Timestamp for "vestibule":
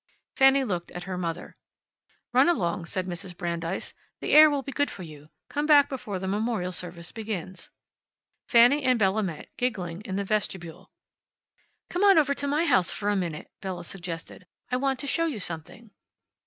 10.23-10.89